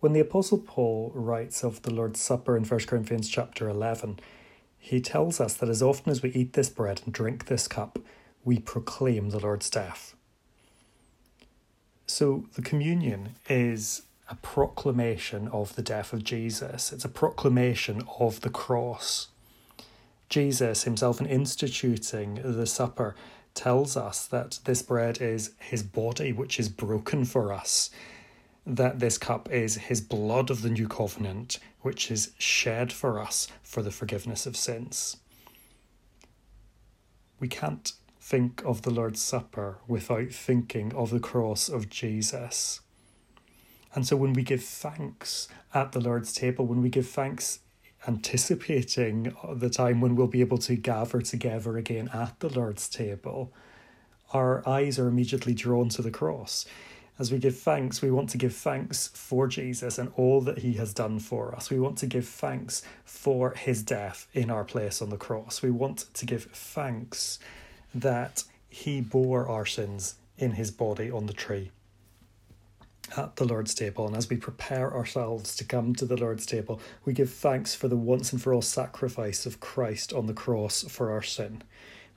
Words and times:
When 0.00 0.12
the 0.12 0.20
Apostle 0.20 0.58
Paul 0.58 1.10
writes 1.14 1.64
of 1.64 1.82
the 1.82 1.92
Lord's 1.92 2.20
Supper 2.20 2.56
in 2.56 2.64
1 2.64 2.80
Corinthians 2.80 3.28
chapter 3.28 3.68
11, 3.68 4.20
he 4.78 5.00
tells 5.00 5.40
us 5.40 5.54
that 5.54 5.70
as 5.70 5.82
often 5.82 6.12
as 6.12 6.22
we 6.22 6.30
eat 6.30 6.52
this 6.52 6.68
bread 6.68 7.00
and 7.04 7.14
drink 7.14 7.46
this 7.46 7.66
cup, 7.66 7.98
we 8.44 8.58
proclaim 8.58 9.30
the 9.30 9.40
Lord's 9.40 9.70
death. 9.70 10.14
So 12.06 12.44
the 12.54 12.62
communion 12.62 13.36
is 13.48 14.02
a 14.28 14.34
proclamation 14.36 15.48
of 15.48 15.74
the 15.76 15.82
death 15.82 16.12
of 16.12 16.24
Jesus, 16.24 16.92
it's 16.92 17.04
a 17.04 17.08
proclamation 17.08 18.02
of 18.20 18.42
the 18.42 18.50
cross. 18.50 19.28
Jesus 20.28 20.82
himself, 20.82 21.20
in 21.20 21.26
instituting 21.26 22.40
the 22.42 22.66
supper, 22.66 23.14
tells 23.54 23.96
us 23.96 24.26
that 24.26 24.58
this 24.64 24.82
bread 24.82 25.22
is 25.22 25.52
his 25.58 25.82
body, 25.82 26.32
which 26.32 26.60
is 26.60 26.68
broken 26.68 27.24
for 27.24 27.52
us, 27.52 27.90
that 28.66 28.98
this 28.98 29.16
cup 29.16 29.50
is 29.50 29.76
his 29.76 30.00
blood 30.00 30.50
of 30.50 30.62
the 30.62 30.70
new 30.70 30.88
covenant, 30.88 31.60
which 31.82 32.10
is 32.10 32.32
shed 32.36 32.92
for 32.92 33.20
us 33.20 33.46
for 33.62 33.80
the 33.80 33.92
forgiveness 33.92 34.44
of 34.44 34.56
sins. 34.56 35.18
We 37.38 37.48
can't 37.48 37.92
think 38.20 38.62
of 38.64 38.82
the 38.82 38.90
Lord's 38.90 39.22
Supper 39.22 39.78
without 39.86 40.30
thinking 40.32 40.92
of 40.94 41.10
the 41.10 41.20
cross 41.20 41.68
of 41.68 41.88
Jesus. 41.88 42.80
And 43.94 44.06
so 44.06 44.16
when 44.16 44.32
we 44.32 44.42
give 44.42 44.64
thanks 44.64 45.48
at 45.72 45.92
the 45.92 46.00
Lord's 46.00 46.32
table, 46.32 46.66
when 46.66 46.82
we 46.82 46.90
give 46.90 47.08
thanks 47.08 47.60
anticipating 48.08 49.34
the 49.54 49.70
time 49.70 50.00
when 50.00 50.16
we'll 50.16 50.26
be 50.26 50.40
able 50.40 50.58
to 50.58 50.74
gather 50.74 51.20
together 51.20 51.76
again 51.76 52.10
at 52.12 52.38
the 52.40 52.48
Lord's 52.48 52.88
table, 52.88 53.52
our 54.32 54.68
eyes 54.68 54.98
are 54.98 55.06
immediately 55.06 55.54
drawn 55.54 55.88
to 55.90 56.02
the 56.02 56.10
cross. 56.10 56.66
As 57.18 57.32
we 57.32 57.38
give 57.38 57.56
thanks, 57.56 58.02
we 58.02 58.10
want 58.10 58.28
to 58.30 58.38
give 58.38 58.54
thanks 58.54 59.08
for 59.08 59.46
Jesus 59.46 59.96
and 59.96 60.12
all 60.16 60.42
that 60.42 60.58
he 60.58 60.74
has 60.74 60.92
done 60.92 61.18
for 61.18 61.54
us. 61.54 61.70
We 61.70 61.80
want 61.80 61.96
to 61.98 62.06
give 62.06 62.28
thanks 62.28 62.82
for 63.06 63.54
his 63.54 63.82
death 63.82 64.26
in 64.34 64.50
our 64.50 64.64
place 64.64 65.00
on 65.00 65.08
the 65.08 65.16
cross. 65.16 65.62
We 65.62 65.70
want 65.70 66.12
to 66.12 66.26
give 66.26 66.44
thanks 66.44 67.38
that 67.94 68.44
he 68.68 69.00
bore 69.00 69.48
our 69.48 69.64
sins 69.64 70.16
in 70.36 70.52
his 70.52 70.70
body 70.70 71.10
on 71.10 71.24
the 71.24 71.32
tree 71.32 71.70
at 73.16 73.36
the 73.36 73.46
Lord's 73.46 73.74
table. 73.74 74.06
And 74.06 74.16
as 74.16 74.28
we 74.28 74.36
prepare 74.36 74.92
ourselves 74.92 75.56
to 75.56 75.64
come 75.64 75.94
to 75.94 76.04
the 76.04 76.16
Lord's 76.16 76.44
table, 76.44 76.80
we 77.06 77.14
give 77.14 77.30
thanks 77.30 77.74
for 77.74 77.88
the 77.88 77.96
once 77.96 78.32
and 78.32 78.42
for 78.42 78.52
all 78.52 78.62
sacrifice 78.62 79.46
of 79.46 79.60
Christ 79.60 80.12
on 80.12 80.26
the 80.26 80.34
cross 80.34 80.82
for 80.82 81.10
our 81.10 81.22
sin. 81.22 81.62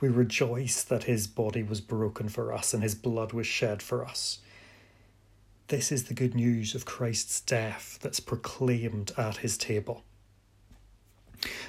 We 0.00 0.08
rejoice 0.08 0.82
that 0.84 1.04
his 1.04 1.28
body 1.28 1.62
was 1.62 1.80
broken 1.80 2.28
for 2.28 2.52
us 2.52 2.74
and 2.74 2.82
his 2.82 2.94
blood 2.94 3.32
was 3.32 3.46
shed 3.46 3.82
for 3.82 4.04
us. 4.04 4.38
This 5.68 5.92
is 5.92 6.04
the 6.04 6.14
good 6.14 6.34
news 6.34 6.74
of 6.74 6.86
Christ's 6.86 7.42
death 7.42 7.98
that's 8.00 8.20
proclaimed 8.20 9.12
at 9.18 9.38
his 9.38 9.58
table. 9.58 10.02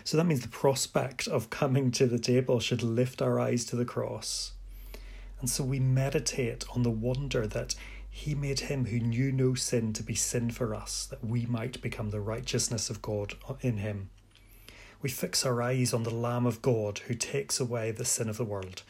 So 0.05 0.15
that 0.15 0.23
means 0.23 0.39
the 0.39 0.47
prospect 0.47 1.27
of 1.27 1.49
coming 1.49 1.91
to 1.91 2.07
the 2.07 2.17
table 2.17 2.61
should 2.61 2.81
lift 2.81 3.21
our 3.21 3.41
eyes 3.41 3.65
to 3.65 3.75
the 3.75 3.83
cross. 3.83 4.53
And 5.41 5.49
so 5.49 5.65
we 5.65 5.81
meditate 5.81 6.63
on 6.73 6.83
the 6.83 6.89
wonder 6.89 7.45
that 7.45 7.75
he 8.09 8.33
made 8.33 8.61
him 8.61 8.85
who 8.85 9.01
knew 9.01 9.33
no 9.33 9.53
sin 9.53 9.91
to 9.91 10.03
be 10.03 10.15
sin 10.15 10.49
for 10.49 10.73
us, 10.73 11.05
that 11.05 11.25
we 11.25 11.45
might 11.45 11.81
become 11.81 12.11
the 12.11 12.21
righteousness 12.21 12.89
of 12.89 13.01
God 13.01 13.33
in 13.59 13.79
him. 13.79 14.11
We 15.01 15.09
fix 15.09 15.45
our 15.45 15.61
eyes 15.61 15.93
on 15.93 16.03
the 16.03 16.09
Lamb 16.09 16.45
of 16.45 16.61
God 16.61 16.99
who 16.99 17.15
takes 17.15 17.59
away 17.59 17.91
the 17.91 18.05
sin 18.05 18.29
of 18.29 18.37
the 18.37 18.45
world. 18.45 18.83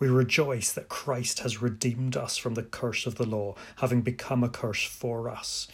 We 0.00 0.08
rejoice 0.08 0.72
that 0.72 0.88
Christ 0.88 1.40
has 1.40 1.60
redeemed 1.60 2.16
us 2.16 2.38
from 2.38 2.54
the 2.54 2.62
curse 2.62 3.06
of 3.06 3.16
the 3.16 3.26
law, 3.26 3.54
having 3.76 4.00
become 4.00 4.42
a 4.42 4.48
curse 4.48 4.84
for 4.84 5.28
us. 5.28 5.68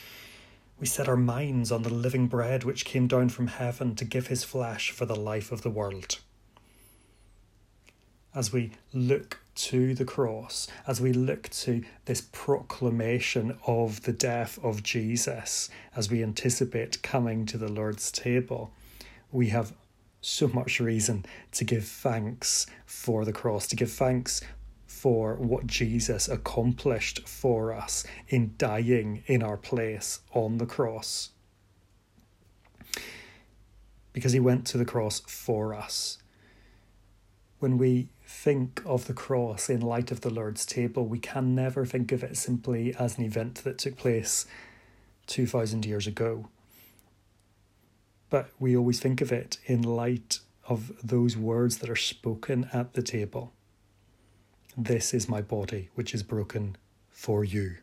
We 0.81 0.87
set 0.87 1.09
our 1.09 1.17
minds 1.17 1.71
on 1.71 1.85
the 1.85 1.95
living 1.95 2.27
bread 2.27 2.65
which 2.65 2.85
came 2.85 3.07
down 3.07 3.29
from 3.29 3.47
heaven 3.47 3.95
to 3.95 4.05
give 4.05 4.27
his 4.27 4.43
flesh 4.43 4.91
for 4.91 5.07
the 5.07 5.17
life 5.17 5.53
of 5.53 5.63
the 5.63 5.71
world. 5.71 6.19
As 8.35 8.53
we 8.53 8.73
look 8.93 9.41
to 9.55 9.95
the 9.95 10.05
cross, 10.05 10.67
as 10.89 11.01
we 11.01 11.13
look 11.13 11.49
to 11.49 11.85
this 12.05 12.21
proclamation 12.33 13.57
of 13.67 14.03
the 14.03 14.13
death 14.13 14.59
of 14.63 14.83
Jesus, 14.83 15.71
as 15.95 16.11
we 16.11 16.23
anticipate 16.23 17.01
coming 17.01 17.47
to 17.47 17.57
the 17.57 17.73
Lord's 17.73 18.11
table, 18.11 18.73
we 19.31 19.49
have 19.49 19.73
so 20.21 20.49
much 20.49 20.81
reason 20.81 21.25
to 21.53 21.65
give 21.65 21.87
thanks 21.87 22.67
for 22.85 23.25
the 23.25 23.33
cross, 23.33 23.67
to 23.69 23.77
give 23.77 23.93
thanks 23.93 24.41
for 24.87 25.35
what 25.37 25.67
Jesus 25.67 26.29
accomplished 26.29 27.29
for 27.29 27.73
us 27.73 28.05
in 28.29 28.55
dying 28.57 29.23
in 29.27 29.43
our 29.43 29.57
place 29.57 30.21
on 30.33 30.59
the 30.59 30.67
cross. 30.67 31.31
Because 34.13 34.33
he 34.33 34.41
went 34.41 34.67
to 34.67 34.79
the 34.79 34.85
cross 34.85 35.21
for 35.21 35.75
us. 35.75 36.19
When 37.59 37.79
we 37.79 38.09
think 38.27 38.83
of 38.85 39.07
the 39.07 39.15
cross 39.15 39.71
in 39.71 39.81
light 39.81 40.11
of 40.11 40.23
the 40.23 40.31
Lord's 40.31 40.67
table, 40.67 41.07
we 41.07 41.19
can 41.19 41.55
never 41.55 41.85
think 41.85 42.11
of 42.13 42.25
it 42.25 42.37
simply 42.37 42.95
as 42.99 43.19
an 43.19 43.25
event 43.25 43.57
that 43.65 43.79
took 43.79 43.97
place 43.97 44.47
2,000 45.27 45.85
years 45.85 46.07
ago. 46.07 46.49
But 48.31 48.51
we 48.59 48.77
always 48.77 49.01
think 49.01 49.21
of 49.21 49.33
it 49.33 49.59
in 49.67 49.83
light 49.83 50.41
of 50.69 50.93
those 51.03 51.37
words 51.37 51.79
that 51.79 51.91
are 51.91 51.97
spoken 51.97 52.69
at 52.73 52.95
the 52.95 53.03
table. 53.03 53.53
This 54.77 55.15
is 55.15 55.29
my 55.29 55.41
body, 55.41 55.91
which 55.95 56.13
is 56.13 56.23
broken 56.23 56.77
for 57.09 57.45
you. 57.45 57.77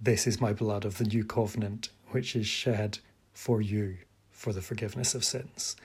This 0.00 0.26
is 0.26 0.40
my 0.40 0.52
blood 0.52 0.84
of 0.84 0.98
the 0.98 1.04
new 1.04 1.24
covenant, 1.24 1.90
which 2.08 2.34
is 2.34 2.46
shed 2.46 2.98
for 3.32 3.60
you 3.60 3.98
for 4.30 4.52
the 4.52 4.62
forgiveness 4.62 5.14
of 5.14 5.24
sins. 5.24 5.76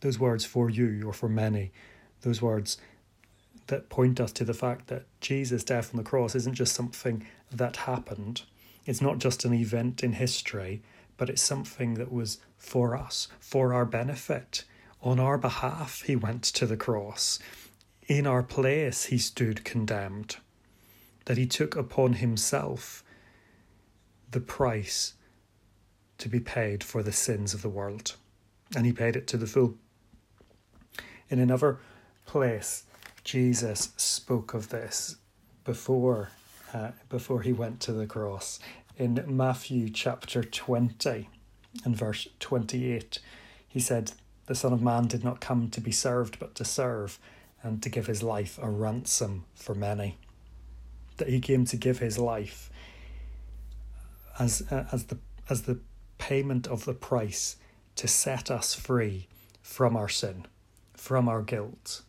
Those 0.00 0.18
words 0.18 0.44
for 0.44 0.68
you 0.68 1.06
or 1.06 1.12
for 1.12 1.28
many 1.28 1.72
those 2.22 2.42
words 2.42 2.78
that 3.68 3.88
point 3.88 4.18
us 4.18 4.32
to 4.32 4.44
the 4.44 4.54
fact 4.54 4.88
that 4.88 5.04
Jesus' 5.20 5.62
death 5.62 5.90
on 5.92 5.98
the 5.98 6.08
cross 6.08 6.34
isn't 6.34 6.54
just 6.54 6.74
something 6.74 7.26
that 7.50 7.76
happened. 7.76 8.42
It's 8.84 9.00
not 9.00 9.18
just 9.18 9.44
an 9.44 9.54
event 9.54 10.02
in 10.02 10.14
history, 10.14 10.82
but 11.16 11.30
it's 11.30 11.42
something 11.42 11.94
that 11.94 12.12
was 12.12 12.38
for 12.56 12.96
us, 12.96 13.28
for 13.38 13.72
our 13.72 13.84
benefit. 13.84 14.64
On 15.02 15.20
our 15.20 15.38
behalf, 15.38 16.02
he 16.02 16.16
went 16.16 16.42
to 16.44 16.66
the 16.66 16.76
cross. 16.76 17.38
In 18.06 18.26
our 18.26 18.42
place, 18.42 19.06
he 19.06 19.18
stood 19.18 19.64
condemned. 19.64 20.36
That 21.26 21.38
he 21.38 21.46
took 21.46 21.76
upon 21.76 22.14
himself 22.14 23.02
the 24.30 24.40
price 24.40 25.14
to 26.18 26.28
be 26.28 26.40
paid 26.40 26.82
for 26.82 27.02
the 27.02 27.12
sins 27.12 27.54
of 27.54 27.62
the 27.62 27.68
world. 27.68 28.16
And 28.76 28.86
he 28.86 28.92
paid 28.92 29.16
it 29.16 29.26
to 29.28 29.36
the 29.36 29.46
full. 29.46 29.76
In 31.28 31.38
another 31.38 31.78
place, 32.26 32.84
Jesus 33.24 33.92
spoke 33.96 34.54
of 34.54 34.68
this 34.68 35.16
before 35.64 36.30
uh, 36.74 36.90
before 37.08 37.42
he 37.42 37.52
went 37.52 37.78
to 37.80 37.92
the 37.92 38.06
cross 38.06 38.58
in 38.96 39.22
Matthew 39.26 39.90
chapter 39.90 40.42
20 40.44 41.28
and 41.84 41.96
verse 41.96 42.28
28 42.38 43.18
he 43.66 43.80
said 43.80 44.12
the 44.46 44.54
son 44.54 44.72
of 44.72 44.82
man 44.82 45.06
did 45.06 45.24
not 45.24 45.40
come 45.40 45.68
to 45.70 45.80
be 45.80 45.90
served 45.90 46.38
but 46.38 46.54
to 46.54 46.64
serve 46.64 47.18
and 47.62 47.82
to 47.82 47.88
give 47.88 48.06
his 48.06 48.22
life 48.22 48.58
a 48.62 48.68
ransom 48.68 49.46
for 49.54 49.74
many. 49.74 50.18
That 51.16 51.28
he 51.28 51.40
came 51.40 51.64
to 51.66 51.76
give 51.76 51.98
his 51.98 52.18
life 52.18 52.70
as 54.38 54.62
as 54.70 55.04
the 55.04 55.18
as 55.48 55.62
the 55.62 55.80
payment 56.18 56.66
of 56.66 56.84
the 56.84 56.94
price 56.94 57.56
to 57.96 58.06
set 58.06 58.50
us 58.50 58.74
free 58.74 59.28
from 59.62 59.96
our 59.96 60.08
sin 60.08 60.46
from 60.94 61.28
our 61.28 61.42
guilt. 61.42 62.02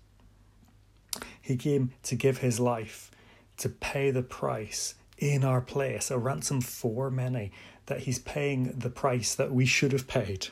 He 1.41 1.57
came 1.57 1.91
to 2.03 2.15
give 2.15 2.37
his 2.37 2.59
life, 2.59 3.11
to 3.57 3.69
pay 3.69 4.09
the 4.09 4.23
price 4.23 4.95
in 5.17 5.43
our 5.43 5.61
place, 5.61 6.11
a 6.11 6.17
ransom 6.17 6.61
for 6.61 7.09
many, 7.09 7.51
that 7.85 8.01
he's 8.01 8.19
paying 8.19 8.71
the 8.77 8.89
price 8.89 9.35
that 9.35 9.51
we 9.51 9.65
should 9.65 9.91
have 9.91 10.07
paid, 10.07 10.47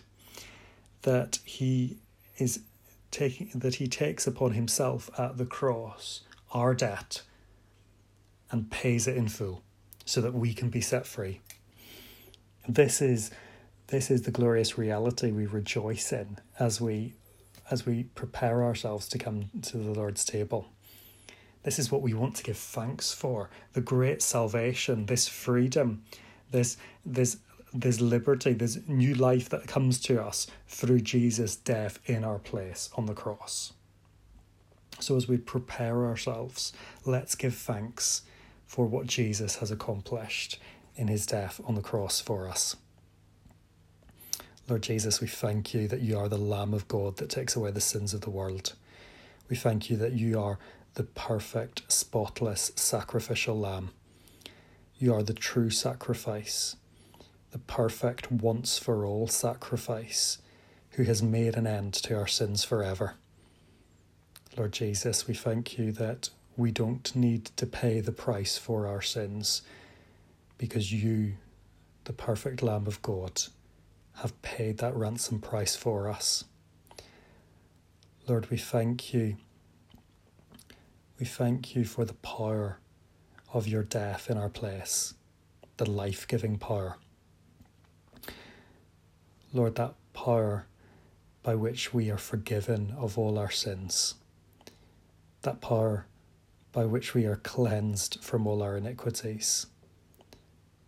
that 1.01 1.39
he 1.43 1.97
is 2.37 2.61
taking 3.11 3.51
that 3.53 3.75
he 3.75 3.87
takes 3.87 4.25
upon 4.25 4.53
himself 4.53 5.09
at 5.19 5.37
the 5.37 5.45
cross 5.45 6.21
our 6.51 6.73
debt 6.73 7.21
and 8.49 8.71
pays 8.71 9.07
it 9.07 9.15
in 9.15 9.27
full 9.27 9.61
so 10.05 10.19
that 10.21 10.33
we 10.33 10.53
can 10.53 10.69
be 10.69 10.81
set 10.81 11.05
free. 11.05 11.41
This 12.67 13.01
is 13.01 13.31
this 13.87 14.09
is 14.09 14.23
the 14.23 14.31
glorious 14.31 14.77
reality 14.77 15.31
we 15.31 15.45
rejoice 15.45 16.11
in 16.11 16.37
as 16.59 16.79
we 16.79 17.13
as 17.69 17.85
we 17.85 18.03
prepare 18.15 18.63
ourselves 18.63 19.07
to 19.09 19.17
come 19.17 19.49
to 19.61 19.77
the 19.77 19.91
Lord's 19.91 20.25
table. 20.25 20.67
This 21.63 21.79
is 21.79 21.91
what 21.91 22.01
we 22.01 22.13
want 22.13 22.35
to 22.35 22.43
give 22.43 22.57
thanks 22.57 23.13
for 23.13 23.49
the 23.73 23.81
great 23.81 24.21
salvation, 24.21 25.05
this 25.05 25.27
freedom, 25.27 26.03
this, 26.51 26.77
this, 27.05 27.37
this 27.73 28.01
liberty, 28.01 28.53
this 28.53 28.79
new 28.87 29.13
life 29.15 29.49
that 29.49 29.67
comes 29.67 29.99
to 30.01 30.21
us 30.21 30.47
through 30.67 30.99
Jesus' 31.01 31.55
death 31.55 31.99
in 32.05 32.23
our 32.23 32.39
place 32.39 32.89
on 32.95 33.05
the 33.05 33.13
cross. 33.13 33.73
So, 34.99 35.15
as 35.15 35.27
we 35.27 35.37
prepare 35.37 36.05
ourselves, 36.05 36.71
let's 37.05 37.35
give 37.35 37.55
thanks 37.55 38.21
for 38.67 38.85
what 38.85 39.07
Jesus 39.07 39.57
has 39.57 39.71
accomplished 39.71 40.59
in 40.95 41.07
his 41.07 41.25
death 41.25 41.59
on 41.65 41.75
the 41.75 41.81
cross 41.81 42.19
for 42.19 42.47
us. 42.47 42.75
Lord 44.69 44.83
Jesus, 44.83 45.19
we 45.19 45.27
thank 45.27 45.73
you 45.73 45.87
that 45.87 46.01
you 46.01 46.17
are 46.17 46.29
the 46.29 46.37
Lamb 46.37 46.73
of 46.73 46.87
God 46.87 47.17
that 47.17 47.29
takes 47.29 47.55
away 47.55 47.71
the 47.71 47.81
sins 47.81 48.13
of 48.13 48.21
the 48.21 48.29
world. 48.29 48.73
We 49.49 49.55
thank 49.55 49.89
you 49.89 49.97
that 49.97 50.13
you 50.13 50.39
are 50.39 50.57
the 50.95 51.03
perfect, 51.03 51.91
spotless, 51.91 52.71
sacrificial 52.75 53.59
Lamb. 53.59 53.91
You 54.97 55.13
are 55.13 55.23
the 55.23 55.33
true 55.33 55.69
sacrifice, 55.69 56.75
the 57.51 57.59
perfect, 57.59 58.31
once 58.31 58.77
for 58.77 59.05
all 59.05 59.27
sacrifice, 59.27 60.37
who 60.91 61.03
has 61.03 61.23
made 61.23 61.55
an 61.55 61.65
end 61.65 61.93
to 61.93 62.15
our 62.15 62.27
sins 62.27 62.63
forever. 62.63 63.15
Lord 64.55 64.71
Jesus, 64.71 65.27
we 65.27 65.33
thank 65.33 65.79
you 65.79 65.91
that 65.93 66.29
we 66.55 66.71
don't 66.71 67.15
need 67.15 67.45
to 67.57 67.65
pay 67.65 67.99
the 67.99 68.11
price 68.11 68.57
for 68.57 68.85
our 68.85 69.01
sins 69.01 69.63
because 70.59 70.93
you, 70.93 71.33
the 72.03 72.13
perfect 72.13 72.61
Lamb 72.61 72.85
of 72.85 73.01
God, 73.01 73.41
have 74.17 74.39
paid 74.43 74.77
that 74.77 74.95
ransom 74.95 75.39
price 75.39 75.75
for 75.75 76.07
us. 76.07 76.43
Lord, 78.27 78.51
we 78.51 78.57
thank 78.57 79.13
you. 79.13 79.37
We 81.23 81.27
thank 81.27 81.73
you 81.73 81.85
for 81.85 82.03
the 82.03 82.15
power 82.15 82.79
of 83.53 83.65
your 83.65 83.83
death 83.83 84.29
in 84.29 84.37
our 84.37 84.49
place, 84.49 85.13
the 85.77 85.89
life 85.89 86.27
giving 86.27 86.57
power. 86.57 86.97
Lord, 89.53 89.75
that 89.75 89.93
power 90.11 90.65
by 91.41 91.55
which 91.55 91.93
we 91.93 92.11
are 92.11 92.17
forgiven 92.17 92.93
of 92.97 93.17
all 93.17 93.39
our 93.39 93.49
sins, 93.49 94.15
that 95.43 95.61
power 95.61 96.07
by 96.73 96.83
which 96.83 97.13
we 97.13 97.25
are 97.25 97.37
cleansed 97.37 98.21
from 98.21 98.45
all 98.45 98.61
our 98.61 98.75
iniquities. 98.75 99.67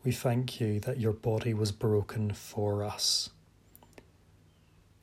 We 0.03 0.11
thank 0.11 0.59
you 0.59 0.81
that 0.81 0.99
your 0.99 1.13
body 1.13 1.53
was 1.53 1.71
broken 1.71 2.33
for 2.33 2.83
us. 2.83 3.29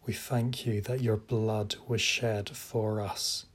We 0.04 0.12
thank 0.12 0.66
you 0.66 0.82
that 0.82 1.00
your 1.00 1.16
blood 1.16 1.76
was 1.88 2.02
shed 2.02 2.50
for 2.50 3.00
us. 3.00 3.46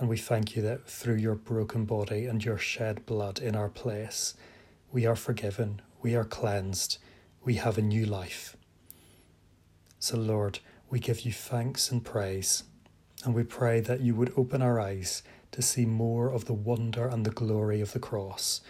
And 0.00 0.08
we 0.08 0.16
thank 0.16 0.56
you 0.56 0.62
that 0.62 0.88
through 0.88 1.16
your 1.16 1.36
broken 1.36 1.84
body 1.84 2.26
and 2.26 2.44
your 2.44 2.58
shed 2.58 3.06
blood 3.06 3.38
in 3.38 3.54
our 3.54 3.68
place, 3.68 4.34
we 4.90 5.06
are 5.06 5.14
forgiven, 5.14 5.80
we 6.02 6.16
are 6.16 6.24
cleansed, 6.24 6.98
we 7.44 7.54
have 7.54 7.78
a 7.78 7.82
new 7.82 8.04
life. 8.04 8.56
So, 10.00 10.16
Lord, 10.16 10.58
we 10.90 10.98
give 10.98 11.20
you 11.20 11.30
thanks 11.30 11.92
and 11.92 12.04
praise, 12.04 12.64
and 13.24 13.34
we 13.34 13.44
pray 13.44 13.80
that 13.80 14.00
you 14.00 14.16
would 14.16 14.32
open 14.36 14.62
our 14.62 14.80
eyes 14.80 15.22
to 15.52 15.62
see 15.62 15.86
more 15.86 16.32
of 16.32 16.46
the 16.46 16.54
wonder 16.54 17.06
and 17.06 17.24
the 17.24 17.30
glory 17.30 17.80
of 17.80 17.92
the 17.92 18.00
cross 18.00 18.62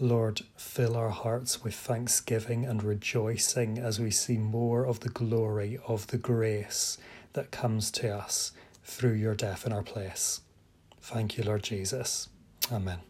Lord, 0.00 0.42
fill 0.56 0.96
our 0.96 1.10
hearts 1.10 1.64
with 1.64 1.74
thanksgiving 1.74 2.64
and 2.64 2.84
rejoicing 2.84 3.78
as 3.78 3.98
we 3.98 4.12
see 4.12 4.38
more 4.38 4.86
of 4.86 5.00
the 5.00 5.08
glory 5.08 5.76
of 5.88 6.06
the 6.06 6.18
grace 6.18 6.98
that 7.32 7.50
comes 7.50 7.90
to 7.92 8.14
us 8.14 8.52
through 8.88 9.12
your 9.12 9.34
death 9.34 9.66
in 9.66 9.72
our 9.72 9.82
place. 9.82 10.40
Thank 11.00 11.36
you, 11.36 11.44
Lord 11.44 11.62
Jesus. 11.62 12.28
Amen. 12.72 13.07